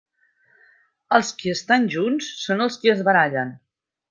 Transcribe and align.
Els 1.17 1.29
qui 1.41 1.53
estan 1.57 1.85
junts 1.97 2.31
són 2.47 2.67
els 2.69 2.81
qui 2.83 2.95
es 2.97 3.05
barallen. 3.11 3.55